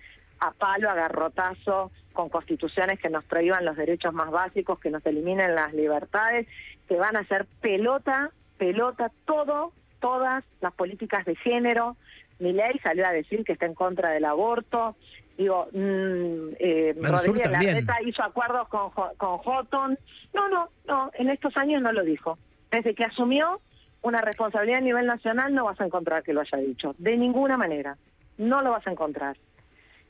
a 0.40 0.50
palo, 0.52 0.90
a 0.90 0.94
garrotazo, 0.94 1.90
con 2.12 2.28
constituciones 2.28 3.00
que 3.00 3.08
nos 3.08 3.24
prohíban 3.24 3.64
los 3.64 3.76
derechos 3.76 4.12
más 4.12 4.30
básicos, 4.30 4.78
que 4.78 4.90
nos 4.90 5.04
eliminen 5.06 5.54
las 5.54 5.72
libertades, 5.72 6.46
que 6.88 6.96
van 6.96 7.16
a 7.16 7.20
hacer 7.20 7.46
pelota, 7.60 8.30
pelota, 8.58 9.10
todo, 9.24 9.72
todas 10.00 10.44
las 10.60 10.72
políticas 10.74 11.24
de 11.24 11.36
género? 11.36 11.96
Mi 12.38 12.52
ley 12.52 12.78
salió 12.82 13.06
a 13.06 13.12
decir 13.12 13.44
que 13.44 13.52
está 13.52 13.66
en 13.66 13.74
contra 13.74 14.10
del 14.10 14.24
aborto. 14.24 14.96
Digo, 15.38 15.68
mmm, 15.72 16.54
eh, 16.58 16.94
Rodríguez 17.00 17.50
Larreta 17.50 17.96
hizo 18.04 18.22
acuerdos 18.22 18.68
con, 18.68 18.90
con 18.90 19.38
Houghton. 19.38 19.98
No, 20.34 20.48
no, 20.48 20.68
no, 20.86 21.10
en 21.14 21.30
estos 21.30 21.56
años 21.56 21.80
no 21.82 21.92
lo 21.92 22.02
dijo. 22.02 22.38
Desde 22.70 22.94
que 22.94 23.04
asumió, 23.04 23.60
una 24.02 24.20
responsabilidad 24.20 24.78
a 24.78 24.82
nivel 24.82 25.06
nacional 25.06 25.54
no 25.54 25.64
vas 25.64 25.80
a 25.80 25.86
encontrar 25.86 26.22
que 26.22 26.32
lo 26.32 26.40
haya 26.40 26.58
dicho. 26.58 26.94
De 26.98 27.16
ninguna 27.16 27.56
manera. 27.56 27.96
No 28.38 28.62
lo 28.62 28.70
vas 28.70 28.86
a 28.86 28.90
encontrar. 28.90 29.36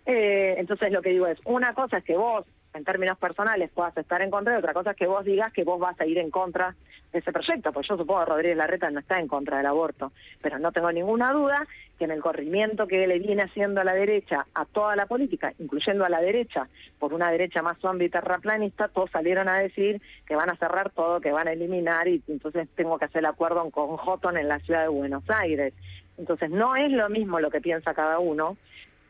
Eh, 0.06 0.54
entonces 0.58 0.90
lo 0.90 1.02
que 1.02 1.10
digo 1.10 1.26
es, 1.26 1.38
una 1.44 1.74
cosa 1.74 1.98
es 1.98 2.04
que 2.04 2.16
vos, 2.16 2.44
en 2.74 2.84
términos 2.84 3.18
personales, 3.18 3.70
puedas 3.72 3.96
estar 3.96 4.22
en 4.22 4.30
contra 4.30 4.54
y 4.54 4.58
otra 4.58 4.72
cosa 4.72 4.92
es 4.92 4.96
que 4.96 5.06
vos 5.06 5.24
digas 5.24 5.52
que 5.52 5.64
vos 5.64 5.78
vas 5.78 6.00
a 6.00 6.06
ir 6.06 6.18
en 6.18 6.30
contra 6.30 6.74
ese 7.12 7.32
proyecto. 7.32 7.72
Pues 7.72 7.86
yo 7.88 7.96
supongo 7.96 8.24
que 8.24 8.30
Rodríguez 8.30 8.56
Larreta 8.56 8.90
no 8.90 9.00
está 9.00 9.18
en 9.18 9.28
contra 9.28 9.58
del 9.58 9.66
aborto, 9.66 10.12
pero 10.40 10.58
no 10.58 10.72
tengo 10.72 10.90
ninguna 10.90 11.32
duda 11.32 11.66
que 11.98 12.04
en 12.04 12.10
el 12.10 12.20
corrimiento 12.20 12.86
que 12.86 13.06
le 13.06 13.18
viene 13.18 13.42
haciendo 13.42 13.80
a 13.80 13.84
la 13.84 13.94
derecha, 13.94 14.46
a 14.54 14.64
toda 14.64 14.96
la 14.96 15.06
política, 15.06 15.52
incluyendo 15.58 16.04
a 16.04 16.08
la 16.08 16.20
derecha, 16.20 16.68
por 16.98 17.14
una 17.14 17.30
derecha 17.30 17.62
más 17.62 17.78
zombie 17.78 18.08
terraplanista, 18.08 18.88
todos 18.88 19.10
salieron 19.10 19.48
a 19.48 19.58
decir 19.58 20.00
que 20.26 20.36
van 20.36 20.50
a 20.50 20.56
cerrar 20.56 20.90
todo, 20.90 21.20
que 21.20 21.32
van 21.32 21.48
a 21.48 21.52
eliminar 21.52 22.08
y 22.08 22.22
entonces 22.28 22.68
tengo 22.74 22.98
que 22.98 23.04
hacer 23.04 23.20
el 23.20 23.26
acuerdo 23.26 23.70
con 23.70 23.96
Houghton 23.96 24.36
en 24.38 24.48
la 24.48 24.58
ciudad 24.60 24.82
de 24.82 24.88
Buenos 24.88 25.24
Aires. 25.28 25.74
Entonces 26.18 26.50
no 26.50 26.76
es 26.76 26.90
lo 26.90 27.08
mismo 27.08 27.40
lo 27.40 27.50
que 27.50 27.60
piensa 27.60 27.94
cada 27.94 28.18
uno, 28.18 28.56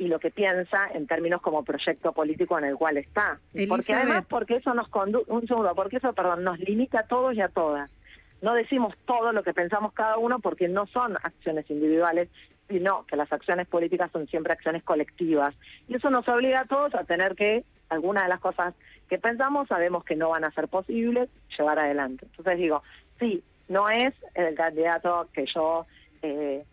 y 0.03 0.09
lo 0.09 0.19
que 0.19 0.33
piensa 0.33 0.89
en 0.93 1.07
términos 1.07 1.41
como 1.41 1.63
proyecto 1.63 2.11
político 2.11 2.59
en 2.59 2.65
el 2.65 2.75
cual 2.75 2.97
está. 2.97 3.39
Porque 3.69 3.95
además, 3.95 4.25
porque 4.29 4.57
eso 4.57 4.75
nos 4.75 4.89
conduce, 4.89 5.31
un 5.31 5.47
segundo, 5.47 5.73
porque 5.77 5.99
eso, 5.99 6.13
perdón, 6.13 6.43
nos 6.43 6.59
limita 6.59 7.01
a 7.01 7.07
todos 7.07 7.37
y 7.37 7.41
a 7.41 7.49
todas. 7.49 7.95
No 8.41 8.53
decimos 8.55 8.97
todo 9.07 9.33
lo 9.33 9.45
que 9.45 9.55
pensamos 9.55 9.93
cada 9.93 10.19
uno 10.19 10.41
porque 10.41 10.67
no 10.67 10.89
son 10.89 11.17
acciones 11.23 11.71
individuales, 11.71 12.29
sino 12.69 13.07
que 13.07 13.15
las 13.15 13.33
acciones 13.33 13.69
políticas 13.69 14.11
son 14.11 14.27
siempre 14.27 14.53
acciones 14.53 14.83
colectivas. 14.83 15.55
Y 15.87 15.95
eso 15.95 16.11
nos 16.11 16.27
obliga 16.27 16.63
a 16.63 16.67
todos 16.67 16.93
a 16.97 17.05
tener 17.05 17.37
que, 17.37 17.65
algunas 17.89 18.25
de 18.25 18.29
las 18.29 18.41
cosas 18.41 18.75
que 19.09 19.19
pensamos, 19.19 19.69
sabemos 19.69 20.03
que 20.03 20.17
no 20.17 20.31
van 20.31 20.43
a 20.43 20.51
ser 20.51 20.67
posibles, 20.67 21.31
llevar 21.57 21.79
adelante. 21.79 22.27
Entonces 22.27 22.57
digo, 22.57 22.83
sí, 23.21 23.45
no 23.69 23.89
es 23.89 24.13
el 24.35 24.57
candidato 24.57 25.29
que 25.33 25.47
yo 25.47 25.87
eh, 26.23 26.65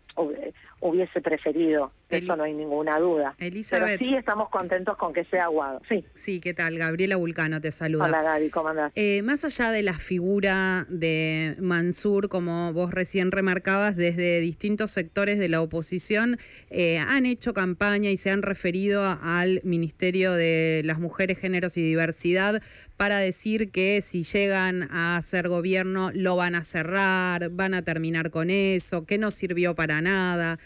hubiese 0.80 1.20
preferido. 1.20 1.92
Eso 2.08 2.36
no 2.36 2.42
hay 2.42 2.54
ninguna 2.54 2.98
duda. 2.98 3.34
Elizabeth. 3.38 3.98
Pero 3.98 4.10
sí 4.10 4.16
estamos 4.16 4.48
contentos 4.48 4.96
con 4.96 5.12
que 5.12 5.24
sea 5.26 5.44
Aguado. 5.44 5.80
Sí. 5.88 6.04
Sí, 6.14 6.40
¿qué 6.40 6.54
tal? 6.54 6.76
Gabriela 6.76 7.16
Vulcano 7.16 7.60
te 7.60 7.70
saluda. 7.70 8.06
Hola 8.06 8.22
Gaby, 8.22 8.50
¿cómo 8.50 8.70
andás? 8.70 8.92
Eh, 8.96 9.22
más 9.22 9.44
allá 9.44 9.70
de 9.70 9.82
la 9.82 9.94
figura 9.94 10.86
de 10.88 11.54
Mansur, 11.60 12.28
como 12.28 12.72
vos 12.72 12.90
recién 12.90 13.30
remarcabas, 13.30 13.94
desde 13.96 14.40
distintos 14.40 14.90
sectores 14.90 15.38
de 15.38 15.48
la 15.48 15.60
oposición 15.60 16.38
eh, 16.70 16.98
han 16.98 17.26
hecho 17.26 17.54
campaña 17.54 18.10
y 18.10 18.16
se 18.16 18.30
han 18.30 18.42
referido 18.42 19.02
al 19.22 19.60
Ministerio 19.62 20.32
de 20.32 20.82
las 20.84 20.98
Mujeres, 20.98 21.38
Géneros 21.38 21.76
y 21.76 21.82
Diversidad 21.82 22.60
para 22.96 23.18
decir 23.18 23.70
que 23.70 24.02
si 24.02 24.24
llegan 24.24 24.90
a 24.90 25.16
hacer 25.16 25.48
gobierno 25.48 26.10
lo 26.12 26.36
van 26.36 26.54
a 26.54 26.64
cerrar, 26.64 27.48
van 27.50 27.72
a 27.72 27.82
terminar 27.82 28.30
con 28.30 28.50
eso, 28.50 29.06
que 29.06 29.16
no 29.16 29.30
sirvió 29.30 29.74
para 29.74 30.02
nada. 30.02 30.58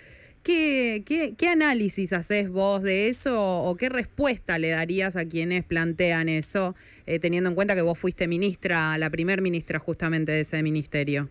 ¿Qué, 0.45 1.03
qué, 1.39 1.49
análisis 1.49 2.13
haces 2.13 2.51
vos 2.51 2.83
de 2.83 3.09
eso 3.09 3.63
o 3.63 3.77
qué 3.77 3.89
respuesta 3.89 4.59
le 4.59 4.73
darías 4.73 5.17
a 5.17 5.27
quienes 5.27 5.65
plantean 5.65 6.29
eso, 6.29 6.75
eh, 7.07 7.19
teniendo 7.19 7.49
en 7.49 7.55
cuenta 7.55 7.75
que 7.75 7.81
vos 7.81 7.99
fuiste 7.99 8.29
ministra, 8.29 8.99
la 8.99 9.09
primer 9.09 9.41
ministra 9.41 9.79
justamente 9.79 10.33
de 10.33 10.41
ese 10.41 10.63
ministerio? 10.63 11.31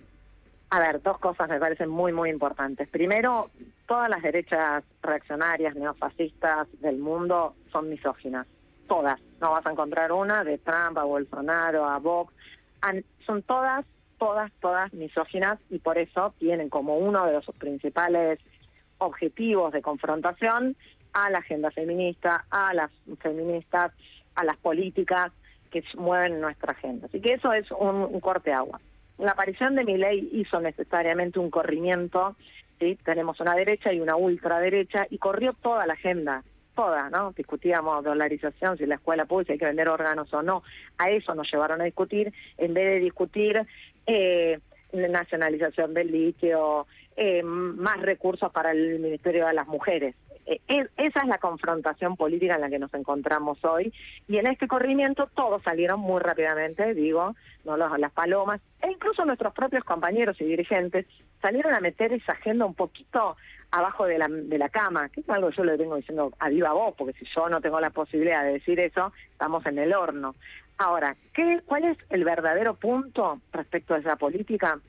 A 0.71 0.79
ver, 0.79 0.99
dos 1.03 1.19
cosas 1.19 1.47
me 1.47 1.59
parecen 1.59 1.89
muy, 1.89 2.11
muy 2.11 2.31
importantes. 2.31 2.89
Primero, 2.89 3.51
todas 3.87 4.09
las 4.09 4.23
derechas 4.23 4.83
reaccionarias, 5.03 5.75
neofascistas 5.75 6.67
del 6.81 6.97
mundo 6.97 7.53
son 7.71 7.89
misóginas. 7.89 8.47
Todas. 8.87 9.21
No 9.39 9.51
vas 9.51 9.63
a 9.67 9.71
encontrar 9.71 10.11
una 10.11 10.43
de 10.43 10.57
Trump, 10.57 10.97
a 10.97 11.03
Bolsonaro, 11.03 11.85
a 11.85 11.99
Vox. 11.99 12.33
son 13.27 13.43
todas, 13.43 13.85
todas, 14.17 14.51
todas 14.59 14.91
misóginas 14.91 15.59
y 15.69 15.77
por 15.77 15.99
eso 15.99 16.33
tienen 16.39 16.69
como 16.69 16.97
uno 16.97 17.27
de 17.27 17.33
los 17.33 17.45
principales 17.59 18.39
objetivos 19.05 19.73
de 19.73 19.81
confrontación 19.81 20.75
a 21.13 21.29
la 21.29 21.39
agenda 21.39 21.71
feminista, 21.71 22.45
a 22.49 22.73
las 22.73 22.91
feministas 23.21 23.91
a 24.35 24.43
las 24.43 24.57
políticas 24.57 25.31
que 25.71 25.83
mueven 25.95 26.41
nuestra 26.41 26.73
agenda. 26.73 27.07
Así 27.07 27.19
que 27.19 27.33
eso 27.33 27.51
es 27.53 27.69
un, 27.71 28.19
corte 28.19 28.53
agua. 28.53 28.79
La 29.17 29.31
aparición 29.31 29.75
de 29.75 29.83
mi 29.83 29.97
ley 29.97 30.29
hizo 30.33 30.59
necesariamente 30.59 31.39
un 31.39 31.49
corrimiento, 31.49 32.35
¿sí? 32.79 32.97
tenemos 33.03 33.39
una 33.39 33.55
derecha 33.55 33.93
y 33.93 33.99
una 33.99 34.15
ultraderecha, 34.15 35.07
y 35.09 35.17
corrió 35.17 35.53
toda 35.53 35.85
la 35.85 35.93
agenda, 35.93 36.43
toda, 36.75 37.09
¿no? 37.09 37.31
Discutíamos 37.31 38.03
dolarización, 38.03 38.77
si 38.77 38.85
la 38.85 38.95
escuela 38.95 39.25
pública 39.25 39.53
hay 39.53 39.59
que 39.59 39.65
vender 39.65 39.89
órganos 39.89 40.33
o 40.33 40.41
no, 40.41 40.63
a 40.97 41.09
eso 41.09 41.35
nos 41.35 41.51
llevaron 41.51 41.81
a 41.81 41.85
discutir, 41.85 42.33
en 42.57 42.73
vez 42.73 42.85
de 42.85 42.99
discutir 42.99 43.61
eh, 44.07 44.59
nacionalización 44.91 45.93
del 45.93 46.11
litio, 46.11 46.87
eh, 47.15 47.43
más 47.43 48.01
recursos 48.01 48.51
para 48.51 48.71
el 48.71 48.99
Ministerio 48.99 49.47
de 49.47 49.53
las 49.53 49.67
Mujeres. 49.67 50.15
Eh, 50.45 50.59
esa 50.67 51.21
es 51.21 51.27
la 51.27 51.37
confrontación 51.37 52.17
política 52.17 52.55
en 52.55 52.61
la 52.61 52.69
que 52.69 52.79
nos 52.79 52.93
encontramos 52.93 53.63
hoy. 53.63 53.93
Y 54.27 54.37
en 54.37 54.47
este 54.47 54.67
corrimiento 54.67 55.29
todos 55.35 55.63
salieron 55.63 55.99
muy 55.99 56.19
rápidamente, 56.21 56.93
digo, 56.93 57.35
no 57.63 57.77
las 57.77 58.11
palomas, 58.11 58.61
e 58.81 58.91
incluso 58.91 59.23
nuestros 59.25 59.53
propios 59.53 59.83
compañeros 59.83 60.39
y 60.41 60.45
dirigentes 60.45 61.05
salieron 61.41 61.73
a 61.73 61.79
meter 61.79 62.11
esa 62.11 62.33
agenda 62.33 62.65
un 62.65 62.73
poquito 62.73 63.37
abajo 63.71 64.05
de 64.05 64.17
la, 64.17 64.27
de 64.27 64.57
la 64.57 64.69
cama, 64.69 65.09
que 65.09 65.21
es 65.21 65.29
algo 65.29 65.49
que 65.49 65.57
yo 65.57 65.63
le 65.63 65.77
vengo 65.77 65.95
diciendo 65.95 66.31
a 66.39 66.49
viva 66.49 66.73
voz, 66.73 66.93
porque 66.95 67.17
si 67.17 67.25
yo 67.33 67.49
no 67.49 67.61
tengo 67.61 67.79
la 67.79 67.89
posibilidad 67.89 68.43
de 68.43 68.53
decir 68.53 68.79
eso, 68.79 69.13
estamos 69.31 69.65
en 69.65 69.79
el 69.79 69.93
horno. 69.93 70.35
Ahora, 70.77 71.15
¿qué, 71.33 71.61
¿cuál 71.65 71.85
es 71.85 71.97
el 72.09 72.23
verdadero 72.23 72.75
punto 72.75 73.39
respecto 73.51 73.93
a 73.93 73.99
esa 73.99 74.15
política? 74.15 74.79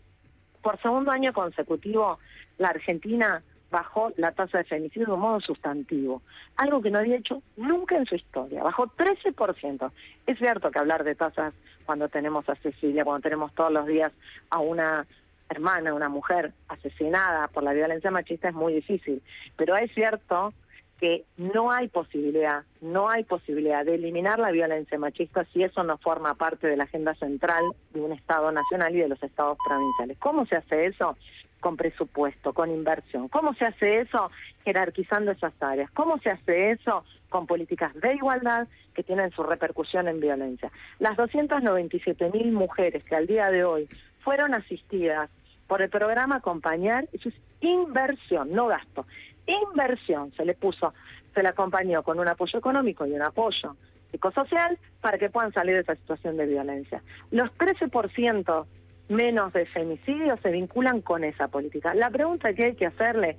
Por 0.64 0.80
segundo 0.80 1.10
año 1.10 1.34
consecutivo, 1.34 2.18
la 2.56 2.68
Argentina 2.68 3.42
bajó 3.70 4.12
la 4.16 4.32
tasa 4.32 4.58
de 4.58 4.64
femicidio 4.64 5.08
de 5.08 5.12
un 5.12 5.20
modo 5.20 5.40
sustantivo, 5.40 6.22
algo 6.56 6.80
que 6.80 6.90
no 6.90 7.00
había 7.00 7.16
hecho 7.16 7.42
nunca 7.58 7.98
en 7.98 8.06
su 8.06 8.14
historia, 8.14 8.62
bajó 8.62 8.86
13%. 8.86 9.92
Es 10.26 10.38
cierto 10.38 10.70
que 10.70 10.78
hablar 10.78 11.04
de 11.04 11.16
tasas 11.16 11.52
cuando 11.84 12.08
tenemos 12.08 12.48
a 12.48 12.54
Cecilia, 12.54 13.04
cuando 13.04 13.20
tenemos 13.20 13.52
todos 13.52 13.70
los 13.70 13.86
días 13.86 14.10
a 14.48 14.60
una 14.60 15.06
hermana, 15.50 15.92
una 15.92 16.08
mujer 16.08 16.54
asesinada 16.68 17.48
por 17.48 17.62
la 17.62 17.74
violencia 17.74 18.10
machista 18.10 18.48
es 18.48 18.54
muy 18.54 18.72
difícil, 18.72 19.20
pero 19.56 19.76
es 19.76 19.92
cierto 19.92 20.54
que 21.00 21.24
no 21.36 21.70
hay 21.70 21.88
posibilidad, 21.88 22.62
no 22.80 23.08
hay 23.10 23.24
posibilidad 23.24 23.84
de 23.84 23.96
eliminar 23.96 24.38
la 24.38 24.50
violencia 24.50 24.98
machista 24.98 25.44
si 25.52 25.62
eso 25.62 25.82
no 25.82 25.98
forma 25.98 26.34
parte 26.34 26.66
de 26.66 26.76
la 26.76 26.84
agenda 26.84 27.14
central 27.14 27.62
de 27.92 28.00
un 28.00 28.12
Estado 28.12 28.52
nacional 28.52 28.94
y 28.94 29.00
de 29.00 29.08
los 29.08 29.22
estados 29.22 29.58
provinciales. 29.66 30.18
¿Cómo 30.18 30.46
se 30.46 30.56
hace 30.56 30.86
eso? 30.86 31.16
con 31.64 31.78
presupuesto, 31.78 32.52
con 32.52 32.70
inversión. 32.70 33.28
¿Cómo 33.28 33.54
se 33.54 33.64
hace 33.64 34.00
eso? 34.00 34.30
Jerarquizando 34.66 35.30
esas 35.30 35.54
áreas. 35.60 35.90
¿Cómo 35.92 36.18
se 36.18 36.28
hace 36.28 36.72
eso? 36.72 37.06
Con 37.30 37.46
políticas 37.46 37.94
de 37.94 38.16
igualdad 38.16 38.68
que 38.92 39.02
tienen 39.02 39.30
su 39.30 39.42
repercusión 39.42 40.06
en 40.06 40.20
violencia. 40.20 40.70
Las 40.98 41.16
297 41.16 42.30
mil 42.34 42.52
mujeres 42.52 43.02
que 43.04 43.16
al 43.16 43.26
día 43.26 43.48
de 43.48 43.64
hoy 43.64 43.88
fueron 44.22 44.52
asistidas 44.52 45.30
por 45.66 45.80
el 45.80 45.88
programa 45.88 46.36
Acompañar, 46.36 47.08
eso 47.14 47.30
es 47.30 47.34
inversión, 47.62 48.52
no 48.52 48.66
gasto. 48.66 49.06
Inversión, 49.46 50.32
se 50.36 50.44
le 50.44 50.54
puso, 50.54 50.94
se 51.34 51.42
le 51.42 51.48
acompañó 51.48 52.02
con 52.02 52.18
un 52.18 52.28
apoyo 52.28 52.58
económico 52.58 53.06
y 53.06 53.12
un 53.12 53.22
apoyo 53.22 53.76
psicosocial 54.10 54.78
para 55.00 55.18
que 55.18 55.28
puedan 55.28 55.52
salir 55.52 55.74
de 55.74 55.80
esa 55.82 55.96
situación 55.96 56.36
de 56.36 56.46
violencia. 56.46 57.02
Los 57.30 57.50
13% 57.58 58.66
menos 59.08 59.52
de 59.52 59.66
femicidios 59.66 60.40
se 60.40 60.50
vinculan 60.50 61.00
con 61.02 61.24
esa 61.24 61.48
política. 61.48 61.94
La 61.94 62.10
pregunta 62.10 62.54
que 62.54 62.64
hay 62.64 62.74
que 62.74 62.86
hacerle 62.86 63.36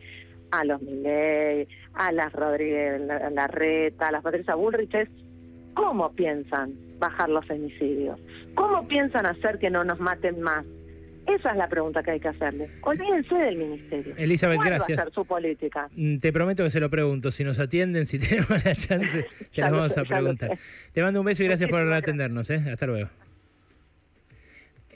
a 0.51 0.63
los 0.63 0.81
Milley, 0.81 1.67
a 1.93 2.11
las 2.11 2.31
Rodríguez 2.33 3.01
Larreta, 3.31 4.07
a 4.07 4.11
las 4.11 4.23
Patricia 4.23 4.55
Bullrich 4.55 4.93
es 4.93 5.09
cómo 5.73 6.11
piensan 6.13 6.73
bajar 6.99 7.29
los 7.29 7.45
femicidios, 7.45 8.19
cómo 8.55 8.87
piensan 8.87 9.25
hacer 9.25 9.59
que 9.59 9.69
no 9.69 9.83
nos 9.83 9.99
maten 9.99 10.41
más. 10.41 10.65
Esa 11.27 11.51
es 11.51 11.57
la 11.57 11.67
pregunta 11.67 12.03
que 12.03 12.11
hay 12.11 12.19
que 12.19 12.27
hacerle. 12.27 12.69
Olvídense 12.81 13.35
del 13.35 13.57
ministerio. 13.57 14.13
Elizabeth, 14.17 14.61
gracias. 14.63 14.97
Va 14.97 15.01
a 15.01 15.05
ser 15.05 15.13
su 15.13 15.25
política? 15.25 15.89
Mm, 15.95 16.17
te 16.17 16.31
prometo 16.31 16.63
que 16.63 16.69
se 16.69 16.79
lo 16.79 16.89
pregunto. 16.89 17.31
Si 17.31 17.43
nos 17.43 17.59
atienden, 17.59 18.05
si 18.05 18.19
tenemos 18.19 18.63
la 18.63 18.75
chance, 18.75 19.25
se 19.49 19.61
las 19.61 19.71
vamos 19.71 19.97
a 19.97 20.03
preguntar. 20.03 20.57
Te 20.91 21.01
mando 21.01 21.19
un 21.19 21.25
beso 21.25 21.43
y 21.43 21.47
gracias 21.47 21.69
por 21.69 21.81
atendernos. 21.91 22.49
¿eh? 22.49 22.61
Hasta 22.71 22.85
luego. 22.85 23.09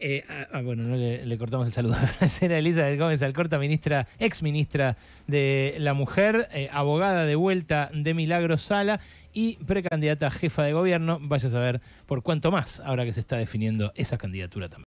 Eh, 0.02 0.24
ah, 0.30 0.48
ah, 0.54 0.62
bueno, 0.62 0.84
no 0.84 0.96
le, 0.96 1.38
cortamos 1.38 1.68
el 1.68 1.74
saludo. 1.74 1.96
Era 2.42 2.58
Elizabeth 2.58 2.98
Gómez 2.98 3.22
Alcorta, 3.22 3.60
ministra, 3.60 4.08
ex 4.18 4.42
ministra 4.42 4.96
de 5.28 5.76
la 5.78 5.94
Mujer, 5.94 6.48
eh, 6.54 6.70
abogada 6.72 7.26
de 7.26 7.36
vuelta 7.36 7.90
de 7.94 8.14
Milagro 8.14 8.56
Sala 8.56 9.02
y 9.34 9.58
precandidata 9.66 10.28
a 10.28 10.32
jefa 10.32 10.64
de 10.64 10.72
gobierno. 10.72 11.20
Vaya 11.22 11.50
a 11.50 11.52
saber 11.52 11.82
por 12.06 12.24
cuánto 12.24 12.50
más 12.50 12.80
ahora 12.80 13.04
que 13.04 13.12
se 13.12 13.20
está 13.20 13.38
definiendo 13.38 13.92
esa 13.96 14.18
candidatura 14.18 14.70
también. 14.70 14.88